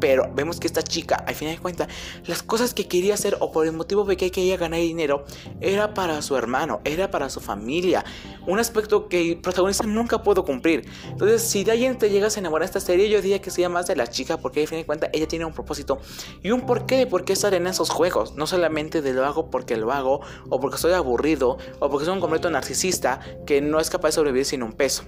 Pero 0.00 0.30
vemos 0.34 0.58
que 0.58 0.66
esta 0.66 0.82
chica, 0.82 1.16
al 1.26 1.34
final 1.34 1.54
de 1.54 1.60
cuentas, 1.60 1.88
las 2.26 2.42
cosas 2.42 2.74
que 2.74 2.88
quería 2.88 3.14
hacer 3.14 3.36
o 3.40 3.52
por 3.52 3.66
el 3.66 3.72
motivo 3.72 4.04
de 4.04 4.16
que 4.16 4.30
quería 4.30 4.56
ganar 4.56 4.80
dinero 4.80 5.24
era 5.60 5.94
para 5.94 6.22
su 6.22 6.36
hermano, 6.36 6.80
era 6.84 7.10
para 7.10 7.28
su 7.28 7.40
familia. 7.40 8.04
Un 8.46 8.58
aspecto 8.58 9.08
que 9.08 9.32
el 9.32 9.40
protagonista 9.40 9.86
nunca 9.86 10.22
pudo 10.22 10.44
cumplir. 10.44 10.88
Entonces, 11.08 11.42
si 11.42 11.64
de 11.64 11.72
alguien 11.72 11.98
te 11.98 12.10
llegas 12.10 12.36
a 12.36 12.40
enamorar 12.40 12.62
de 12.62 12.66
esta 12.66 12.80
serie, 12.80 13.08
yo 13.08 13.20
diría 13.20 13.40
que 13.40 13.50
sería 13.50 13.68
más 13.68 13.86
de 13.86 13.96
la 13.96 14.06
chica 14.06 14.38
porque 14.38 14.62
al 14.62 14.66
final 14.66 14.82
de 14.82 14.86
cuentas 14.86 15.10
ella 15.12 15.28
tiene 15.28 15.44
un 15.44 15.52
propósito 15.52 15.98
y 16.42 16.50
un 16.50 16.62
porqué 16.62 16.96
de 16.96 17.06
por 17.06 17.24
qué 17.24 17.34
estar 17.34 17.52
en 17.54 17.66
esos 17.66 17.90
juegos. 17.90 18.34
No 18.34 18.46
solamente 18.46 19.02
de 19.02 19.12
lo 19.12 19.24
hago 19.26 19.50
porque 19.50 19.76
lo 19.76 19.92
hago 19.92 20.20
o 20.48 20.60
porque 20.60 20.76
estoy 20.76 20.92
aburrido 20.92 21.58
o 21.78 21.90
porque 21.90 22.06
soy 22.06 22.14
un 22.14 22.20
completo 22.20 22.50
narcisista 22.50 23.20
que 23.46 23.60
no 23.60 23.80
es 23.80 23.90
capaz 23.90 24.08
de 24.08 24.12
sobrevivir 24.12 24.46
sin 24.46 24.62
un 24.62 24.72
peso. 24.72 25.04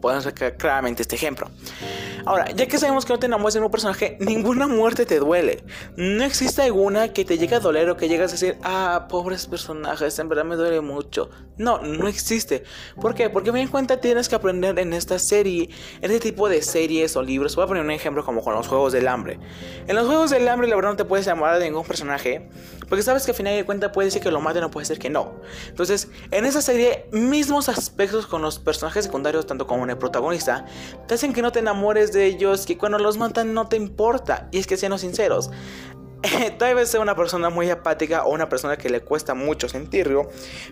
Podemos 0.00 0.24
ver 0.24 0.56
claramente 0.56 1.02
este 1.02 1.16
ejemplo. 1.16 1.50
Ahora, 2.24 2.50
ya 2.52 2.66
que 2.66 2.78
sabemos 2.78 3.04
que 3.04 3.12
no 3.12 3.18
te 3.18 3.26
enamoras 3.26 3.54
de 3.54 3.60
un 3.60 3.70
personaje, 3.70 4.16
ninguna 4.20 4.68
muerte 4.68 5.06
te 5.06 5.18
duele. 5.18 5.64
No 5.96 6.22
existe 6.22 6.62
alguna 6.62 7.12
que 7.12 7.24
te 7.24 7.36
llegue 7.36 7.56
a 7.56 7.60
doler 7.60 7.90
o 7.90 7.96
que 7.96 8.08
llegas 8.08 8.30
a 8.30 8.34
decir, 8.34 8.58
ah, 8.62 9.06
pobres 9.08 9.46
personajes, 9.46 10.18
en 10.20 10.28
verdad 10.28 10.44
me 10.44 10.54
duele 10.54 10.80
mucho. 10.80 11.30
No, 11.56 11.82
no 11.82 12.06
existe. 12.08 12.62
¿Por 13.00 13.14
qué? 13.14 13.28
Porque 13.28 13.50
me 13.50 13.60
en 13.60 13.68
cuenta 13.68 14.00
tienes 14.00 14.28
que 14.28 14.36
aprender 14.36 14.78
en 14.78 14.92
esta 14.92 15.18
serie, 15.18 15.68
en 16.00 16.10
este 16.10 16.30
tipo 16.30 16.48
de 16.48 16.62
series 16.62 17.16
o 17.16 17.22
libros. 17.22 17.56
Voy 17.56 17.64
a 17.64 17.66
poner 17.66 17.82
un 17.82 17.90
ejemplo 17.90 18.24
como 18.24 18.42
con 18.42 18.54
los 18.54 18.68
Juegos 18.68 18.92
del 18.92 19.08
Hambre. 19.08 19.38
En 19.86 19.96
los 19.96 20.06
Juegos 20.06 20.30
del 20.30 20.48
Hambre, 20.48 20.68
la 20.68 20.76
verdad, 20.76 20.90
no 20.90 20.96
te 20.96 21.04
puedes 21.04 21.26
enamorar 21.26 21.58
de 21.58 21.64
ningún 21.64 21.84
personaje. 21.84 22.48
Porque 22.88 23.02
sabes 23.02 23.24
que 23.24 23.32
al 23.32 23.36
final 23.36 23.56
de 23.56 23.64
cuentas 23.64 23.90
puede 23.92 24.10
ser 24.10 24.22
que 24.22 24.30
lo 24.30 24.40
maten 24.40 24.64
o 24.64 24.70
puede 24.70 24.86
ser 24.86 24.98
que 24.98 25.10
no. 25.10 25.40
Entonces, 25.68 26.08
en 26.30 26.44
esa 26.44 26.62
serie, 26.62 27.06
mismos 27.10 27.68
aspectos 27.68 28.26
con 28.26 28.42
los 28.42 28.58
personajes 28.58 29.04
secundarios, 29.04 29.46
tanto 29.46 29.66
como 29.66 29.81
en 29.84 29.90
el 29.90 29.98
protagonista, 29.98 30.64
te 31.06 31.14
hacen 31.14 31.32
que 31.32 31.42
no 31.42 31.52
te 31.52 31.58
enamores 31.58 32.12
de 32.12 32.26
ellos, 32.26 32.66
que 32.66 32.78
cuando 32.78 32.98
los 32.98 33.18
matan 33.18 33.54
no 33.54 33.68
te 33.68 33.76
importa. 33.76 34.48
Y 34.50 34.58
es 34.58 34.66
que 34.66 34.76
seamos 34.76 35.02
sinceros. 35.02 35.50
tal 36.58 36.74
vez 36.74 36.88
sea 36.88 37.00
una 37.00 37.16
persona 37.16 37.50
muy 37.50 37.68
apática 37.70 38.24
o 38.24 38.32
una 38.32 38.48
persona 38.48 38.76
que 38.76 38.88
le 38.88 39.00
cuesta 39.00 39.34
mucho 39.34 39.68
sentirlo, 39.68 40.28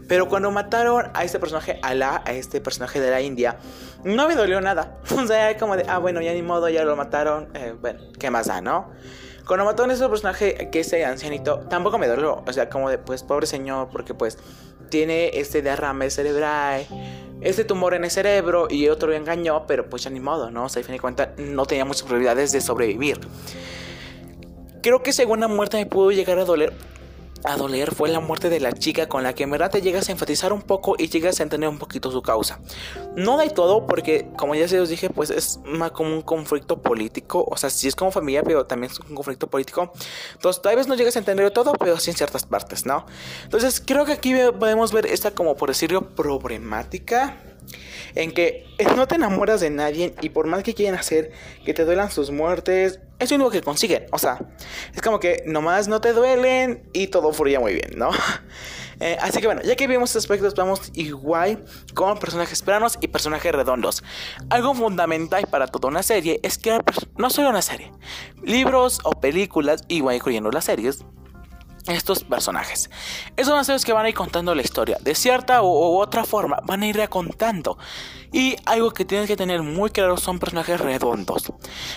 pero 0.09 0.29
cuando 0.29 0.50
mataron 0.50 1.11
a 1.14 1.25
este 1.25 1.38
personaje, 1.38 1.79
Alá, 1.83 2.23
a 2.25 2.33
este 2.33 2.61
personaje 2.61 3.00
de 3.00 3.11
la 3.11 3.21
India, 3.21 3.59
no 4.05 4.29
me 4.29 4.35
dolió 4.35 4.61
nada. 4.61 4.99
O 5.21 5.26
sea, 5.26 5.57
como 5.59 5.76
de, 5.76 5.85
ah, 5.88 5.99
bueno, 5.99 6.21
ya 6.21 6.33
ni 6.33 6.43
modo, 6.43 6.69
ya 6.69 6.85
lo 6.85 6.97
mataron, 6.97 7.49
eh, 7.55 7.75
bueno, 7.79 8.00
¿qué 8.19 8.31
más 8.31 8.47
da, 8.47 8.61
no? 8.61 8.90
Cuando 9.47 9.64
mataron 9.64 9.90
a 9.90 9.95
ese 9.95 10.09
personaje, 10.09 10.71
que 10.71 10.81
ese 10.81 11.05
ancianito, 11.05 11.61
tampoco 11.69 11.99
me 11.99 12.07
dolió. 12.07 12.43
O 12.47 12.52
sea, 12.52 12.69
como 12.69 12.88
de, 12.88 12.99
pues, 12.99 13.23
pobre 13.23 13.47
señor, 13.47 13.88
porque 13.90 14.14
pues 14.14 14.38
tiene 14.90 15.30
este 15.35 15.62
derrame 15.62 16.11
cerebral, 16.11 16.87
este 17.40 17.64
tumor 17.64 17.94
en 17.94 18.04
el 18.04 18.11
cerebro 18.11 18.66
y 18.68 18.88
otro 18.88 19.09
lo 19.09 19.16
engañó, 19.16 19.66
pero 19.66 19.88
pues 19.88 20.02
ya 20.02 20.11
ni 20.11 20.20
modo, 20.20 20.50
¿no? 20.50 20.64
O 20.64 20.68
sea, 20.68 20.82
a 20.82 20.85
fin 20.85 20.94
de 20.94 21.00
cuentas, 21.00 21.30
no 21.38 21.64
tenía 21.64 21.85
muchas 21.85 22.02
probabilidades 22.02 22.52
de 22.52 22.61
sobrevivir. 22.61 23.20
Creo 24.82 25.02
que 25.02 25.12
según 25.12 25.40
la 25.40 25.49
muerte 25.49 25.76
me 25.76 25.87
pudo 25.87 26.11
llegar 26.11 26.38
a 26.38 26.44
doler 26.44 26.73
a 27.44 27.56
doler 27.56 27.94
fue 27.94 28.09
la 28.09 28.20
muerte 28.20 28.49
de 28.50 28.61
la 28.61 28.73
chica 28.73 29.09
con 29.09 29.23
la 29.23 29.35
que 29.35 29.44
en 29.44 29.50
verdad 29.50 29.70
te 29.70 29.80
llegas 29.80 30.09
a 30.09 30.12
enfatizar 30.12 30.52
un 30.52 30.62
poco 30.62 30.94
y 30.99 31.09
llegas 31.09 31.40
a 31.40 31.42
entender 31.42 31.68
un 31.68 31.78
poquito 31.78 32.11
su 32.11 32.23
causa. 32.23 32.61
No 33.16 33.38
de 33.38 33.50
todo 33.50 33.87
porque, 33.87 34.28
como 34.37 34.54
ya 34.54 34.68
se 34.68 34.80
os 34.80 34.88
dije, 34.88 35.11
pues 35.11 35.30
es 35.30 35.61
más 35.64 35.92
como 35.92 36.14
un 36.14 36.23
conflicto 36.23 36.80
político. 36.82 37.44
O 37.50 37.56
sea, 37.56 37.70
sí 37.70 37.88
es 37.88 37.94
como 37.94 38.11
familia, 38.11 38.42
pero 38.42 38.66
también 38.66 38.92
es 38.92 39.00
un 39.00 39.14
conflicto 39.14 39.47
político. 39.49 39.92
Entonces, 40.35 40.62
tal 40.62 40.76
vez 40.76 40.87
no 40.87 40.94
llegas 40.94 41.16
a 41.16 41.20
entender 41.20 41.50
todo, 41.50 41.73
pero 41.73 41.99
sí 41.99 42.11
en 42.11 42.16
ciertas 42.16 42.44
partes, 42.44 42.87
¿no? 42.87 43.06
Entonces, 43.44 43.82
creo 43.85 44.04
que 44.04 44.12
aquí 44.12 44.35
podemos 44.59 44.92
ver 44.92 45.06
esta 45.06 45.30
como, 45.32 45.56
por 45.56 45.70
decirlo, 45.70 46.14
problemática 46.14 47.37
en 48.14 48.32
que 48.32 48.66
no 48.97 49.06
te 49.06 49.14
enamoras 49.16 49.61
de 49.61 49.70
nadie 49.70 50.14
y 50.20 50.30
por 50.30 50.47
más 50.47 50.62
que 50.62 50.75
quieran 50.75 50.99
hacer 50.99 51.32
que 51.64 51.75
te 51.75 51.85
duelan 51.85 52.11
sus 52.11 52.30
muertes, 52.30 53.00
es 53.20 53.30
lo 53.30 53.36
único 53.36 53.50
que 53.50 53.62
consiguen. 53.62 54.06
O 54.10 54.18
sea, 54.18 54.38
es 54.94 55.00
como 55.02 55.20
que 55.20 55.44
nomás 55.46 55.86
no 55.86 56.00
te 56.00 56.12
duelen 56.12 56.82
y 56.92 57.06
todo 57.08 57.32
fluye 57.32 57.58
muy 57.58 57.74
bien, 57.74 57.92
¿no? 57.96 58.10
Eh, 59.02 59.16
así 59.22 59.40
que 59.40 59.46
bueno, 59.46 59.62
ya 59.62 59.76
que 59.76 59.86
vimos 59.86 60.10
estos 60.10 60.24
aspectos, 60.24 60.54
vamos 60.54 60.92
igual 60.92 61.64
con 61.94 62.18
personajes 62.18 62.60
planos 62.60 62.98
y 63.00 63.08
personajes 63.08 63.50
redondos. 63.50 64.04
Algo 64.50 64.74
fundamental 64.74 65.46
para 65.46 65.68
toda 65.68 65.88
una 65.88 66.02
serie 66.02 66.38
es 66.42 66.58
que 66.58 66.78
no 67.16 67.30
solo 67.30 67.48
una 67.48 67.62
serie, 67.62 67.90
libros 68.42 68.98
o 69.04 69.12
películas, 69.12 69.84
igual 69.88 70.16
incluyendo 70.16 70.50
las 70.50 70.66
series, 70.66 71.02
estos 71.90 72.25
personajes. 72.25 72.90
Esos 73.37 73.52
van 73.52 73.61
a 73.61 73.64
ser 73.64 73.80
que 73.80 73.92
van 73.92 74.06
a 74.06 74.09
ir 74.09 74.14
contando 74.14 74.54
la 74.54 74.62
historia. 74.62 74.99
De 75.00 75.14
cierta 75.14 75.62
u, 75.62 75.99
otra 75.99 76.25
forma, 76.25 76.59
van 76.64 76.82
a 76.82 76.87
ir 76.87 77.09
contando. 77.09 77.78
Y 78.32 78.56
algo 78.64 78.92
que 78.92 79.04
tienes 79.04 79.26
que 79.26 79.37
tener 79.37 79.62
muy 79.62 79.90
claro 79.90 80.16
son 80.16 80.38
personajes 80.38 80.80
redondos. 80.80 81.52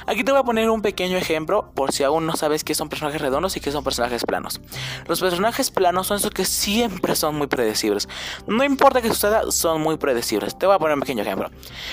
Aquí 0.08 0.24
te 0.24 0.32
voy 0.32 0.42
a 0.42 0.44
poner 0.44 0.70
un 0.70 0.82
pequeño 0.82 1.18
ejemplo 1.18 1.72
por 1.76 1.92
si 1.92 2.04
aún 2.04 2.26
no 2.26 2.36
sabes 2.36 2.64
qué 2.64 2.74
son 2.74 2.90
personajes 2.90 3.22
redondos 3.22 3.56
y 3.56 3.60
qué 3.60 3.72
son 3.72 3.84
personajes 3.84 4.24
planos. 4.26 4.60
Los 5.08 5.20
personajes 5.20 5.70
planos 5.70 6.08
son 6.08 6.18
esos 6.18 6.32
que 6.32 6.46
siempre 6.46 7.16
son 7.16 7.36
muy 7.36 7.48
predecibles. 7.48 8.10
No 8.48 8.64
importa 8.64 9.02
que 9.02 9.10
suceda, 9.10 9.52
son 9.52 9.82
muy 9.82 9.98
predecibles. 9.98 10.58
Te 10.58 10.66
voy 10.66 10.76
a 10.76 10.80
poner 10.80 10.96
un 10.96 11.02
pequeño 11.02 11.22
ejemplo. 11.22 11.52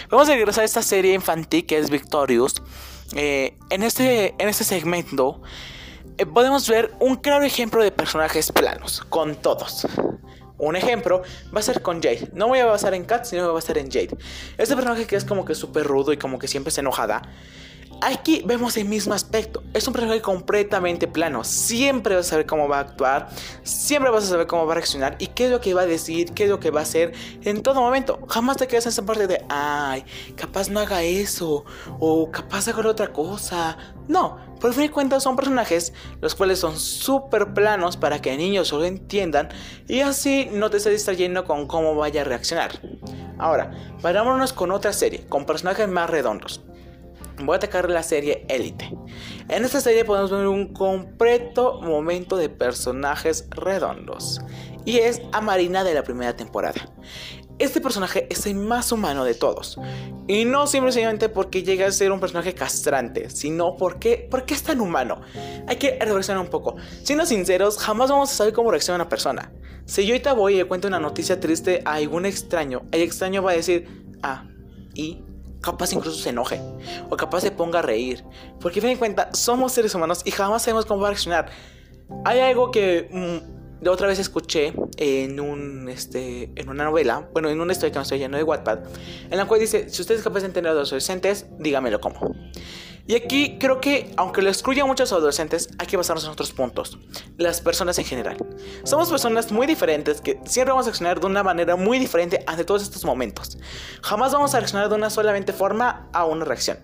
Vamos 0.09 0.29
a 0.29 0.35
regresar 0.35 0.63
a 0.63 0.65
esta 0.65 0.83
serie 0.83 1.15
infantil 1.15 1.67
que 1.67 1.79
es 1.79 1.91
Victorious. 1.91 2.63
Eh, 3.15 3.57
en, 3.71 3.83
este, 3.83 4.35
en 4.39 4.49
este 4.49 4.63
segmento 4.65 5.43
podemos 6.27 6.69
ver 6.69 6.93
un 7.01 7.17
claro 7.17 7.45
ejemplo 7.45 7.83
de 7.83 7.91
personajes 7.91 8.53
planos, 8.53 9.03
con 9.09 9.37
todos. 9.37 9.87
Un 10.59 10.77
ejemplo 10.77 11.23
va 11.55 11.61
a 11.61 11.63
ser 11.63 11.81
con 11.81 12.03
Jade. 12.03 12.29
No 12.35 12.49
voy 12.49 12.59
a 12.59 12.67
basar 12.67 12.93
en 12.95 13.05
Kat, 13.05 13.25
sino 13.25 13.43
voy 13.43 13.51
a 13.51 13.55
basar 13.55 13.79
en 13.79 13.91
Jade. 13.91 14.17
Este 14.59 14.75
personaje 14.75 15.07
que 15.07 15.17
es 15.17 15.25
como 15.25 15.45
que 15.45 15.55
súper 15.55 15.87
rudo 15.87 16.13
y 16.13 16.19
como 16.19 16.39
que 16.39 16.49
siempre 16.49 16.71
se 16.71 16.81
enojada. 16.81 17.23
Aquí 18.03 18.43
vemos 18.47 18.79
el 18.79 18.87
mismo 18.87 19.13
aspecto. 19.13 19.63
Es 19.75 19.87
un 19.87 19.93
personaje 19.93 20.23
completamente 20.23 21.07
plano. 21.07 21.45
Siempre 21.45 22.15
vas 22.15 22.27
a 22.27 22.31
saber 22.31 22.47
cómo 22.47 22.67
va 22.67 22.79
a 22.79 22.81
actuar. 22.81 23.29
Siempre 23.63 24.11
vas 24.11 24.25
a 24.25 24.29
saber 24.29 24.47
cómo 24.47 24.65
va 24.65 24.73
a 24.73 24.77
reaccionar. 24.77 25.17
Y 25.19 25.27
qué 25.27 25.47
es 25.47 25.51
lo 25.51 25.61
que 25.61 25.75
va 25.75 25.83
a 25.83 25.87
decir. 25.87 26.33
Qué 26.33 26.45
es 26.45 26.51
lo 26.51 26.61
que 26.61 26.71
va 26.71 26.81
a 26.81 26.85
hacer. 26.85 27.13
En 27.43 27.63
todo 27.63 27.83
momento. 27.83 28.19
Jamás 28.27 28.57
te 28.57 28.67
quedas 28.67 28.87
en 28.87 28.91
esa 28.91 29.05
parte 29.05 29.27
de. 29.27 29.45
Ay, 29.51 30.05
capaz 30.35 30.71
no 30.71 30.81
haga 30.81 31.03
eso. 31.03 31.67
O 31.99 32.31
capaz 32.31 32.69
haga 32.69 32.89
otra 32.89 33.13
cosa. 33.13 33.77
No. 34.09 34.39
Por 34.61 34.73
fin 34.73 34.85
de 34.85 34.91
cuentas 34.91 35.23
son 35.23 35.37
personajes. 35.37 35.93
Los 36.23 36.35
cuales 36.35 36.59
son 36.59 36.79
súper 36.79 37.53
planos. 37.53 37.99
Para 37.99 38.23
que 38.23 38.35
niños 38.35 38.73
lo 38.73 38.83
entiendan. 38.83 39.51
Y 39.89 40.01
así 40.01 40.49
no 40.51 40.71
te 40.71 40.79
estés 40.79 40.95
distrayendo 40.95 41.45
con 41.45 41.67
cómo 41.67 41.95
vaya 41.95 42.23
a 42.23 42.25
reaccionar. 42.25 42.81
Ahora, 43.37 43.73
parámonos 44.01 44.55
con 44.55 44.71
otra 44.71 44.95
serie. 44.95 45.27
Con 45.29 45.45
personajes 45.45 45.87
más 45.87 46.09
redondos 46.09 46.63
voy 47.45 47.55
a 47.55 47.57
atacar 47.57 47.91
la 47.91 48.03
serie 48.03 48.45
Elite. 48.49 48.93
En 49.49 49.65
esta 49.65 49.81
serie 49.81 50.05
podemos 50.05 50.31
ver 50.31 50.47
un 50.47 50.73
completo 50.73 51.81
momento 51.81 52.37
de 52.37 52.49
personajes 52.49 53.47
redondos. 53.51 54.41
Y 54.85 54.99
es 54.99 55.21
a 55.33 55.41
Marina 55.41 55.85
de 55.85 55.95
la 55.95 56.03
primera 56.03 56.37
temporada. 56.37 56.91
Este 57.59 57.83
personaje 57.83 58.27
es 58.31 58.47
el 58.47 58.55
más 58.55 58.91
humano 58.91 59.25
de 59.25 59.35
todos. 59.35 59.79
Y 60.27 60.47
no 60.47 60.67
simplemente 60.67 61.29
porque 61.29 61.63
llega 61.63 61.87
a 61.87 61.93
ser 61.93 62.11
un 62.11 62.19
personaje 62.19 62.55
castrante, 62.55 63.29
sino 63.29 63.77
porque, 63.77 64.27
porque 64.31 64.55
es 64.55 64.63
tan 64.63 64.81
humano. 64.81 65.21
Hay 65.67 65.77
que 65.77 65.99
reflexionar 66.01 66.43
un 66.43 66.49
poco. 66.49 66.77
Siendo 67.03 67.27
sinceros, 67.27 67.77
jamás 67.77 68.11
vamos 68.11 68.33
a 68.33 68.35
saber 68.35 68.55
cómo 68.55 68.71
reacciona 68.71 68.97
una 68.97 69.11
persona. 69.11 69.53
Si 69.85 70.07
yo 70.07 70.15
ahorita 70.15 70.33
voy 70.33 70.55
y 70.55 70.57
le 70.57 70.65
cuento 70.65 70.89
una 70.89 71.01
noticia 71.01 71.39
triste 71.39 71.83
a 71.85 71.95
algún 71.95 72.25
extraño, 72.25 72.83
el 72.93 73.03
extraño 73.03 73.43
va 73.43 73.51
a 73.51 73.55
decir, 73.55 74.07
ah, 74.23 74.47
¿y 74.95 75.23
capaz 75.61 75.93
incluso 75.93 76.19
se 76.19 76.31
enoje 76.31 76.61
o 77.09 77.17
capaz 77.17 77.41
se 77.43 77.51
ponga 77.51 77.81
a 77.81 77.83
reír. 77.83 78.25
Porque 78.61 78.81
ten 78.81 78.91
en 78.91 78.99
cuenta, 78.99 79.31
somos 79.33 79.73
seres 79.73 79.95
humanos 79.95 80.23
y 80.25 80.31
jamás 80.31 80.63
sabemos 80.63 80.87
cómo 80.87 81.01
va 81.01 81.09
a 81.09 81.11
reaccionar. 81.11 81.51
Hay 82.25 82.41
algo 82.41 82.71
que 82.71 83.09
mm, 83.11 83.83
de 83.83 83.91
otra 83.91 84.07
vez 84.07 84.19
escuché 84.19 84.75
en 84.97 85.41
un 85.41 85.89
este 85.89 86.51
en 86.57 86.69
una 86.69 86.85
novela, 86.85 87.29
bueno, 87.33 87.49
en 87.49 87.61
una 87.61 87.73
historia 87.73 87.93
que 87.93 87.99
me 87.99 88.03
estoy 88.03 88.19
leyendo 88.19 88.37
de 88.37 88.45
Wattpad, 88.45 88.81
en 89.31 89.37
la 89.37 89.47
cual 89.47 89.61
dice, 89.61 89.89
si 89.89 90.03
usted 90.03 90.17
es 90.17 90.23
capaz 90.23 90.41
de 90.41 90.47
entender 90.47 90.73
a 90.73 90.75
los 90.75 90.89
adolescentes, 90.89 91.47
dígamelo 91.59 92.01
cómo. 92.01 92.35
Y 93.11 93.17
aquí 93.17 93.59
creo 93.59 93.81
que, 93.81 94.15
aunque 94.17 94.41
lo 94.41 94.51
excluyan 94.51 94.87
muchos 94.87 95.11
adolescentes, 95.11 95.69
hay 95.79 95.89
que 95.89 95.97
basarnos 95.97 96.25
en 96.27 96.31
otros 96.31 96.53
puntos. 96.53 96.97
Las 97.39 97.61
personas 97.61 97.99
en 97.99 98.05
general. 98.05 98.37
Somos 98.85 99.11
personas 99.11 99.51
muy 99.51 99.67
diferentes 99.67 100.21
que 100.21 100.39
siempre 100.45 100.71
vamos 100.71 100.87
a 100.87 100.91
reaccionar 100.91 101.19
de 101.19 101.27
una 101.27 101.43
manera 101.43 101.75
muy 101.75 101.99
diferente 101.99 102.45
ante 102.47 102.63
todos 102.63 102.85
estos 102.85 103.05
momentos. 103.05 103.59
Jamás 104.01 104.33
vamos 104.33 104.55
a 104.55 104.61
reaccionar 104.61 104.89
de 104.89 104.95
una 104.95 105.11
solamente 105.11 105.53
forma 105.53 106.09
a 106.13 106.25
una 106.25 106.45
reacción. 106.45 106.79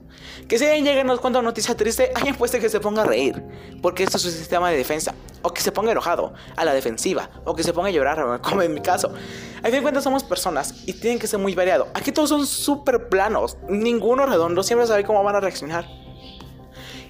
Que 0.49 0.59
si 0.59 0.65
alguien 0.65 0.85
llega 0.85 1.03
y 1.03 1.05
nos 1.05 1.21
cuenta 1.21 1.39
una 1.39 1.51
noticia 1.51 1.77
triste, 1.77 2.11
alguien 2.13 2.35
puede 2.35 2.59
que 2.59 2.69
se 2.71 2.81
ponga 2.81 3.03
a 3.03 3.05
reír, 3.05 3.41
porque 3.81 4.03
esto 4.03 4.17
es 4.17 4.25
su 4.25 4.31
sistema 4.33 4.69
de 4.69 4.77
defensa. 4.77 5.15
O 5.43 5.53
que 5.55 5.61
se 5.61 5.71
ponga 5.71 5.93
enojado, 5.93 6.35
a 6.57 6.65
la 6.65 6.75
defensiva, 6.75 7.31
o 7.45 7.55
que 7.55 7.63
se 7.63 7.73
ponga 7.73 7.87
a 7.87 7.93
llorar, 7.93 8.41
como 8.43 8.63
en 8.63 8.75
mi 8.75 8.81
caso. 8.81 9.15
A 9.61 9.67
fin 9.67 9.75
de 9.75 9.83
cuentas 9.83 10.03
somos 10.03 10.25
personas 10.25 10.75
y 10.87 10.95
tienen 10.95 11.21
que 11.21 11.29
ser 11.29 11.39
muy 11.39 11.55
variados. 11.55 11.87
Aquí 11.95 12.11
todos 12.11 12.31
son 12.31 12.49
súper 12.49 13.09
planos, 13.09 13.59
ninguno 13.69 14.27
redondo, 14.27 14.65
siempre 14.65 14.89
sabe 14.89 15.05
cómo 15.05 15.23
van 15.23 15.37
a 15.37 15.41
reaccionar. 15.41 15.87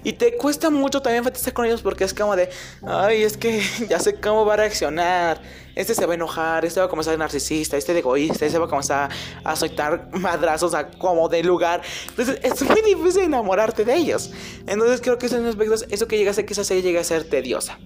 Y 0.07 0.13
te 0.13 0.37
cuesta 0.37 0.69
mucho 0.69 1.01
también 1.01 1.17
enfatizar 1.17 1.51
con 1.51 1.65
ellos 1.65 1.81
porque 1.81 2.05
es 2.05 2.13
como 2.13 2.37
de, 2.37 2.49
ay, 2.81 3.23
es 3.23 3.35
que 3.35 3.61
ya 3.89 3.99
sé 3.99 4.15
cómo 4.21 4.45
va 4.45 4.53
a 4.53 4.55
reaccionar. 4.55 5.41
Este 5.75 5.93
se 5.93 6.05
va 6.05 6.13
a 6.13 6.15
enojar, 6.15 6.63
este 6.63 6.79
va 6.79 6.85
a 6.85 6.89
comenzar 6.89 7.15
a 7.15 7.17
narcisista, 7.17 7.75
este 7.75 7.91
de 7.91 7.99
egoísta, 7.99 8.45
este 8.45 8.57
va 8.57 8.67
a 8.67 8.69
comenzar 8.69 9.09
a 9.43 9.55
soltar 9.57 10.07
madrazos 10.13 10.73
a 10.75 10.87
como 10.91 11.27
de 11.27 11.43
lugar. 11.43 11.81
Entonces 12.07 12.39
es 12.41 12.63
muy 12.63 12.81
difícil 12.83 13.23
enamorarte 13.23 13.83
de 13.83 13.97
ellos. 13.97 14.31
Entonces 14.65 15.01
creo 15.01 15.17
que 15.17 15.25
esos 15.25 15.43
aspectos, 15.43 15.85
eso 15.89 16.07
que 16.07 16.17
llega 16.17 16.31
a 16.31 16.33
ser 16.33 16.45
esa 16.47 16.63
serie 16.63 16.83
llega 16.83 17.01
a 17.01 17.03
ser 17.03 17.29
tediosa. 17.29 17.77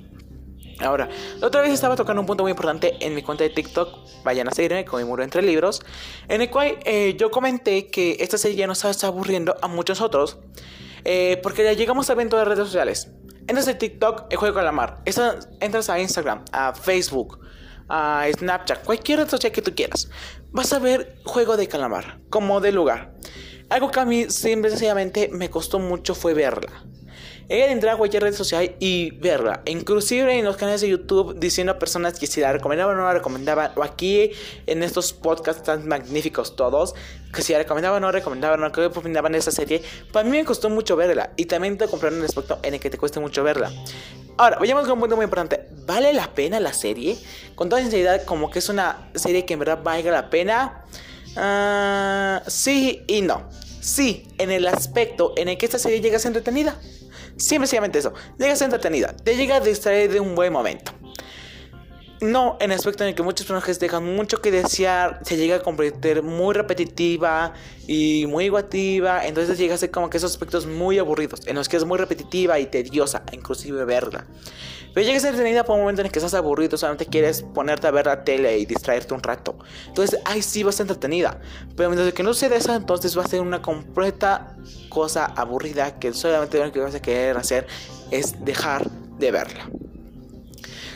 Ahora, 0.77 1.09
la 1.39 1.47
otra 1.47 1.61
vez 1.61 1.71
estaba 1.71 1.95
tocando 1.95 2.21
un 2.21 2.27
punto 2.27 2.43
muy 2.43 2.51
importante 2.51 2.97
en 2.99 3.15
mi 3.15 3.23
cuenta 3.23 3.43
de 3.43 3.49
TikTok, 3.49 4.23
vayan 4.23 4.47
a 4.47 4.51
seguirme 4.51 4.85
con 4.85 5.01
mi 5.01 5.09
muro 5.09 5.23
entre 5.23 5.41
libros, 5.41 5.81
en 6.27 6.41
el 6.41 6.51
cual 6.51 6.77
eh, 6.85 7.15
yo 7.17 7.31
comenté 7.31 7.87
que 7.87 8.17
esta 8.19 8.37
serie 8.37 8.57
ya 8.57 8.67
nos 8.67 8.85
está 8.85 9.07
aburriendo 9.07 9.55
a 9.59 9.67
muchos 9.67 10.01
otros. 10.01 10.37
Eh, 11.03 11.39
porque 11.41 11.63
ya 11.63 11.73
llegamos 11.73 12.09
a 12.09 12.15
ver 12.15 12.23
en 12.23 12.29
todas 12.29 12.47
las 12.47 12.57
redes 12.57 12.67
sociales. 12.69 13.11
Entras 13.47 13.67
a 13.67 13.77
TikTok, 13.77 14.27
el 14.29 14.37
juego 14.37 14.55
de 14.55 14.61
calamar. 14.61 15.01
Entras 15.59 15.89
a 15.89 15.99
Instagram, 15.99 16.45
a 16.51 16.73
Facebook, 16.73 17.39
a 17.89 18.25
Snapchat, 18.37 18.83
cualquier 18.83 19.19
red 19.19 19.29
social 19.29 19.51
que 19.51 19.61
tú 19.61 19.73
quieras. 19.75 20.09
Vas 20.51 20.71
a 20.73 20.79
ver 20.79 21.17
juego 21.25 21.57
de 21.57 21.67
calamar, 21.67 22.19
como 22.29 22.61
de 22.61 22.71
lugar. 22.71 23.13
Algo 23.69 23.89
que 23.89 23.99
a 23.99 24.05
mí 24.05 24.29
simple 24.29 24.69
sencillamente 24.69 25.29
me 25.31 25.49
costó 25.49 25.79
mucho 25.79 26.13
fue 26.13 26.33
verla. 26.33 26.85
Ella 27.49 27.71
entrar 27.71 27.95
a 27.95 27.97
cualquier 27.97 28.23
red 28.23 28.33
social 28.33 28.75
y 28.79 29.11
verla. 29.11 29.61
Inclusive 29.65 30.37
en 30.37 30.45
los 30.45 30.57
canales 30.57 30.81
de 30.81 30.89
YouTube 30.89 31.37
diciendo 31.39 31.73
a 31.73 31.79
personas 31.79 32.17
que 32.17 32.27
si 32.27 32.41
la 32.41 32.51
recomendaban 32.53 32.95
o 32.95 32.99
no 32.99 33.05
la 33.05 33.13
recomendaban. 33.13 33.71
O 33.75 33.83
aquí 33.83 34.31
en 34.67 34.83
estos 34.83 35.13
podcasts 35.13 35.63
tan 35.63 35.87
magníficos 35.87 36.55
todos. 36.55 36.95
Que 37.33 37.41
si 37.41 37.53
la 37.53 37.59
recomendaban 37.59 38.03
o 38.03 38.07
no 38.07 38.11
recomendaban 38.11 38.63
o 38.63 38.71
que 38.71 38.81
de 38.81 39.37
esa 39.37 39.51
serie. 39.51 39.81
Para 40.11 40.27
mí 40.27 40.37
me 40.37 40.45
costó 40.45 40.69
mucho 40.69 40.95
verla. 40.95 41.31
Y 41.35 41.45
también 41.45 41.77
te 41.77 41.87
compraron 41.87 42.19
un 42.19 42.25
aspecto 42.25 42.59
en 42.63 42.73
el 42.73 42.79
que 42.79 42.89
te 42.89 42.97
cueste 42.97 43.19
mucho 43.19 43.43
verla. 43.43 43.71
Ahora, 44.37 44.57
vayamos 44.59 44.83
con 44.83 44.93
un 44.93 44.99
punto 45.01 45.15
muy 45.15 45.25
importante. 45.25 45.67
¿Vale 45.85 46.13
la 46.13 46.33
pena 46.33 46.59
la 46.59 46.73
serie? 46.73 47.17
Con 47.55 47.69
toda 47.69 47.81
sinceridad, 47.81 48.23
como 48.25 48.49
que 48.49 48.59
es 48.59 48.69
una 48.69 49.09
serie 49.13 49.45
que 49.45 49.53
en 49.53 49.59
verdad 49.59 49.79
valga 49.83 50.11
la 50.11 50.29
pena. 50.29 50.85
Uh, 51.35 52.49
sí 52.49 53.03
y 53.07 53.21
no. 53.21 53.49
Sí, 53.81 54.27
en 54.37 54.51
el 54.51 54.67
aspecto 54.67 55.33
en 55.37 55.49
el 55.49 55.57
que 55.57 55.65
esta 55.65 55.79
serie 55.79 56.01
llega 56.01 56.17
a 56.17 56.19
ser 56.19 56.29
entretenida. 56.29 56.79
Simplemente 57.41 57.99
eso. 57.99 58.13
Llega 58.37 58.53
a 58.53 58.55
ser 58.55 58.65
entretenida. 58.65 59.15
Te 59.15 59.35
llega 59.35 59.55
a 59.55 59.59
distraer 59.59 60.11
de 60.11 60.19
un 60.19 60.35
buen 60.35 60.53
momento. 60.53 60.91
No, 62.21 62.55
en 62.59 62.71
el 62.71 62.77
aspecto 62.77 63.03
en 63.03 63.09
el 63.09 63.15
que 63.15 63.23
muchos 63.23 63.47
personajes 63.47 63.79
dejan 63.79 64.05
mucho 64.15 64.41
que 64.41 64.51
desear, 64.51 65.21
se 65.23 65.37
llega 65.37 65.55
a 65.55 65.59
convertir 65.63 66.21
muy 66.21 66.53
repetitiva 66.53 67.53
y 67.87 68.27
muy 68.27 68.45
iguativa, 68.45 69.25
entonces 69.25 69.57
llega 69.57 69.73
a 69.73 69.77
ser 69.79 69.89
como 69.89 70.07
que 70.07 70.17
esos 70.17 70.29
aspectos 70.29 70.67
muy 70.67 70.99
aburridos, 70.99 71.47
en 71.47 71.55
los 71.55 71.67
que 71.67 71.77
es 71.77 71.83
muy 71.83 71.97
repetitiva 71.97 72.59
y 72.59 72.67
tediosa, 72.67 73.23
inclusive 73.31 73.85
verla. 73.85 74.27
Pero 74.93 75.05
llega 75.05 75.17
a 75.17 75.21
ser 75.21 75.29
entretenida 75.29 75.63
por 75.63 75.75
un 75.75 75.81
momento 75.81 76.01
en 76.01 76.07
el 76.07 76.11
que 76.11 76.19
estás 76.19 76.33
aburrido, 76.33 76.77
solamente 76.77 77.05
quieres 77.05 77.43
ponerte 77.43 77.87
a 77.87 77.91
ver 77.91 78.07
la 78.07 78.23
tele 78.23 78.57
y 78.57 78.65
distraerte 78.65 79.13
un 79.13 79.23
rato. 79.23 79.57
Entonces, 79.87 80.19
ahí 80.25 80.41
sí 80.41 80.63
va 80.63 80.69
a 80.69 80.73
ser 80.73 80.85
entretenida. 80.85 81.39
Pero 81.75 81.89
mientras 81.89 82.13
que 82.13 82.23
no 82.23 82.33
suceda 82.33 82.55
eso, 82.55 82.73
entonces 82.73 83.17
va 83.17 83.23
a 83.23 83.27
ser 83.27 83.41
una 83.41 83.61
completa 83.61 84.55
cosa 84.89 85.25
aburrida 85.25 85.99
que 85.99 86.13
solamente 86.13 86.63
lo 86.63 86.71
que 86.71 86.79
vas 86.79 86.95
a 86.95 87.01
querer 87.01 87.37
hacer 87.37 87.67
es 88.11 88.43
dejar 88.43 88.89
de 89.17 89.31
verla. 89.31 89.69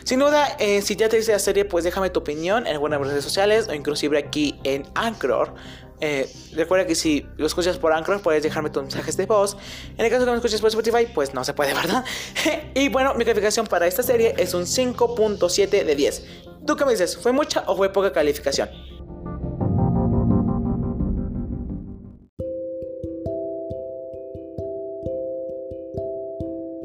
Sin 0.06 0.20
duda, 0.20 0.56
eh, 0.60 0.84
si 0.84 0.96
ya 0.96 1.10
te 1.10 1.18
dice 1.18 1.32
la 1.32 1.40
serie, 1.40 1.66
pues 1.66 1.84
déjame 1.84 2.12
tu 2.12 2.20
opinión 2.20 2.68
en 2.68 2.74
algunas 2.74 3.00
redes 3.02 3.24
sociales 3.24 3.68
o 3.68 3.74
inclusive 3.74 4.20
aquí 4.20 4.60
en 4.64 4.84
Anchor. 4.94 5.56
Eh, 6.02 6.30
recuerda 6.54 6.86
que 6.86 6.96
si 6.96 7.26
lo 7.38 7.48
escuchas 7.48 7.78
por 7.78 7.94
Anchor 7.94 8.22
puedes 8.22 8.44
dejarme 8.44 8.70
tus 8.70 8.84
mensajes 8.84 9.16
de 9.18 9.26
voz. 9.26 9.58
En 9.98 10.06
el 10.06 10.12
caso 10.12 10.26
que 10.26 10.32
lo 10.32 10.38
escuches 10.38 10.62
por 10.62 10.70
Spotify, 10.70 11.08
pues 11.14 11.34
no 11.34 11.44
se 11.44 11.54
puede, 11.54 11.74
¿verdad? 11.74 12.04
y 12.74 12.90
bueno, 12.90 13.14
mi 13.16 13.26
calificación 13.26 13.68
para 13.68 13.88
esta 13.88 14.04
serie 14.04 14.36
es 14.38 14.54
un 14.54 14.64
5.7 14.64 15.84
de 15.84 15.96
10. 15.96 16.26
¿Tú 16.66 16.76
qué 16.76 16.86
me 16.86 16.92
dices? 16.92 17.18
¿Fue 17.18 17.32
mucha 17.32 17.64
o 17.68 17.76
fue 17.76 17.92
poca 17.92 18.12
calificación? 18.12 18.70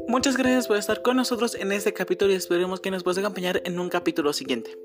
Muchas 0.07 0.35
gracias 0.35 0.67
por 0.67 0.75
estar 0.75 1.01
con 1.01 1.15
nosotros 1.15 1.55
en 1.55 1.71
este 1.71 1.93
capítulo 1.93 2.33
y 2.33 2.35
esperemos 2.35 2.81
que 2.81 2.91
nos 2.91 3.01
puedas 3.01 3.17
acompañar 3.17 3.61
en 3.65 3.79
un 3.79 3.87
capítulo 3.87 4.33
siguiente. 4.33 4.77